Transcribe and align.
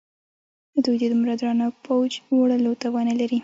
دوی 0.83 0.97
د 1.01 1.03
دومره 1.11 1.33
درانه 1.39 1.67
بوج 1.85 2.11
وړلو 2.37 2.71
توان 2.83 3.05
نه 3.09 3.15
لري. 3.21 3.39